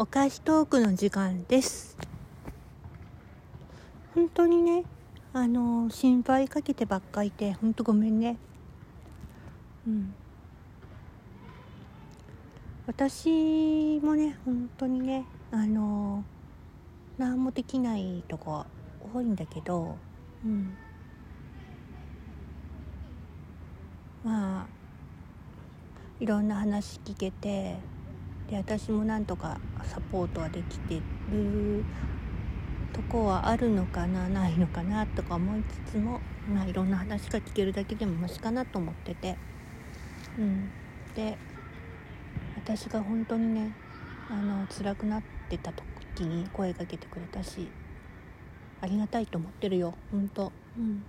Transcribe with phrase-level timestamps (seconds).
[0.00, 1.94] お菓子トークの時間です。
[4.14, 4.84] 本当にね
[5.34, 8.38] あの心配かけてばっかいて本当ごめんね。
[9.86, 10.14] うん。
[12.86, 16.24] 私もね本当にねあの
[17.18, 18.64] 何もできないとこ
[19.12, 19.98] 多いんだけど
[20.46, 20.78] うん。
[24.24, 24.66] まあ
[26.20, 27.76] いろんな話聞けて
[28.50, 30.96] で私もなんとかサポートはできて
[31.30, 31.84] る
[32.92, 36.20] とこはあるのかなないのかなとか思いつつも、
[36.52, 39.36] まあ、いろんな話が聞けるだけでもマシかなと思ってて、
[40.36, 40.68] うん、
[41.14, 41.38] で
[42.56, 43.72] 私が本当にね
[44.28, 47.68] あの辛くなってた時に声かけてくれたし
[48.80, 51.04] ありがたいと思ってるよ本当、うん、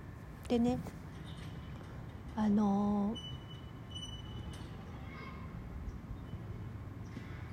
[0.48, 0.78] でね
[2.36, 3.31] あのー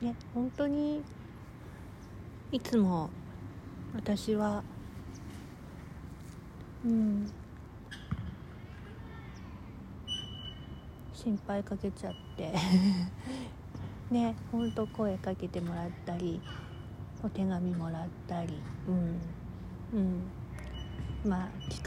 [0.02, 1.04] ね本当に。
[2.52, 3.10] いつも。
[3.94, 4.64] 私は。
[6.86, 7.30] うん。
[11.14, 12.54] 心配かけちゃって。
[14.10, 16.40] ねほんと声かけてもらったり。
[17.22, 18.58] お手紙もらったり。
[18.88, 20.00] うん。
[20.00, 20.22] うん。
[21.30, 21.84] まあ企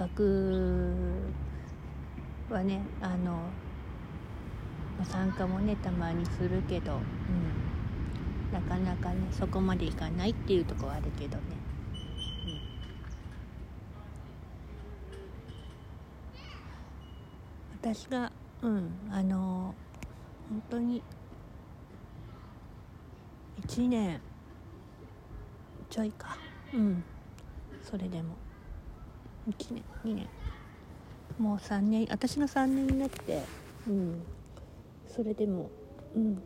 [2.49, 3.39] 画はねあの
[5.05, 6.97] 参加もねたまにするけど。
[6.97, 7.62] うん。
[8.53, 11.43] なかなかねそこまでいかないっていうとこはあるけどね、
[17.83, 18.31] うん、私が
[18.63, 19.75] うんあの
[20.49, 21.03] 本当に
[23.67, 24.21] 1年
[25.93, 26.39] ちょいか。
[26.73, 27.05] うん。
[27.83, 28.35] それでも。
[29.47, 30.29] 1年2年。
[31.39, 33.43] もう3年私が3年になって
[33.87, 34.23] うん。
[35.07, 35.71] それでも
[36.15, 36.43] うん。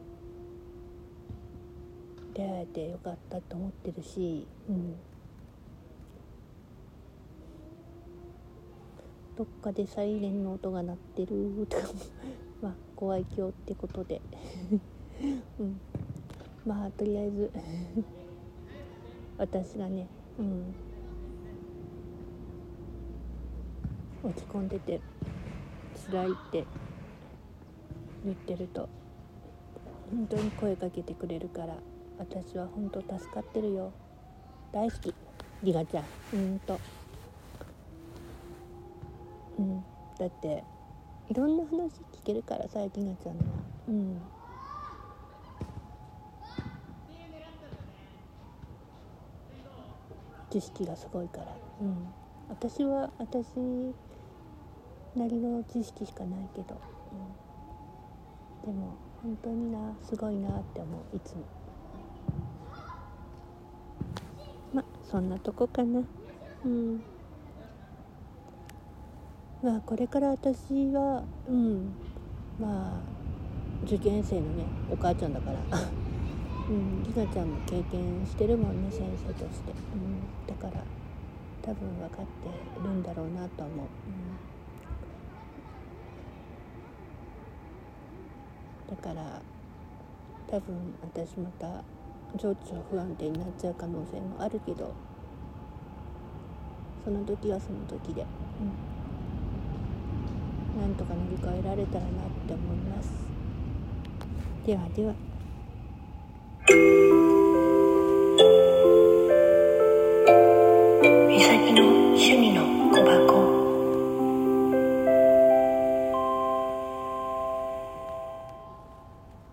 [2.36, 4.94] 出会えてよかったと思ってるし、うん、
[9.38, 11.84] どっかでサイレンの音が鳴ってるとか
[12.60, 14.20] まあご愛嬌ってことで、
[15.58, 15.80] うん、
[16.66, 17.50] まあとりあえず
[19.38, 20.06] 私がね、
[20.38, 20.74] うん、
[24.24, 25.00] 落ち込んでて
[26.10, 26.66] 辛いって
[28.26, 28.90] 言ってると
[30.10, 31.78] 本当に声かけてくれるから。
[32.18, 33.92] 私は本当助かってるよ。
[34.72, 35.14] 大好き。
[35.62, 36.04] リガちゃん。
[36.34, 36.78] うんと。
[39.58, 39.84] うん。
[40.18, 40.64] だって
[41.28, 43.44] いろんな話聞けるからさリガちゃんの
[43.88, 44.20] うん。
[50.50, 51.46] 知識がすごいから。
[51.80, 52.08] うん。
[52.48, 53.46] 私は私
[55.16, 56.80] なりの知識しかないけど、
[58.64, 61.16] うん、でも本当になすごいなって思う。
[61.16, 61.55] いつも。
[65.10, 66.02] そんなとこかな。
[66.64, 67.00] うん。
[69.62, 71.92] まあこれから私はうん。
[72.60, 73.00] まあ
[73.84, 75.58] 受験生のねお母ちゃんだから。
[76.68, 76.96] うん。
[77.02, 80.82] りなちゃんも経験してるもんね先生として、うん、だから
[81.62, 82.50] 多分分かって
[82.82, 83.86] るんだろうなと思う、
[88.88, 89.40] うん、だから
[90.48, 91.82] 多分私また
[92.36, 92.56] 情緒
[92.90, 94.92] 不安定になっちゃう可能性もあるけど
[97.04, 98.26] その時はその時で、
[100.74, 102.12] うん、なんとか乗り越えられたらなっ
[102.48, 103.10] て思います。
[104.66, 105.14] ではでは。
[111.28, 113.45] 美咲の趣味の小箱。